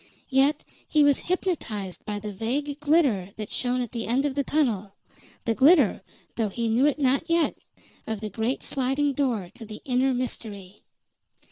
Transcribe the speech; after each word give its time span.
Yet 0.31 0.63
he 0.87 1.03
was 1.03 1.19
hypnotized 1.19 2.05
by 2.05 2.17
the 2.17 2.33
vague 2.33 2.79
glitter 2.79 3.29
that 3.35 3.51
shone 3.51 3.81
at 3.83 3.91
the 3.91 4.07
end 4.07 4.25
of 4.25 4.33
the 4.33 4.43
tunnel 4.43 4.93
the 5.45 5.53
glitter, 5.53 6.01
though 6.37 6.49
he 6.49 6.69
knew 6.69 6.87
it 6.87 6.97
not 6.97 7.29
yet, 7.29 7.55
of 8.07 8.19
the 8.19 8.29
great 8.31 8.63
sliding 8.63 9.13
door 9.13 9.51
to 9.53 9.63
the 9.63 9.79
inner 9.85 10.11
mystery. 10.15 10.81